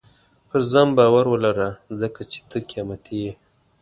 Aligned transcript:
•پر 0.49 0.61
ځان 0.71 0.87
باور 0.97 1.25
ولره، 1.29 1.69
ځکه 2.01 2.21
چې 2.31 2.39
ته 2.49 2.57
قیمتي 2.69 3.15
یې. 3.23 3.33